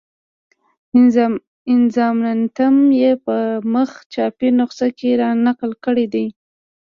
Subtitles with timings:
[1.75, 3.35] اظماننتم یې په
[3.73, 6.25] مخ چاپي نسخه کې را نقل کړی دی.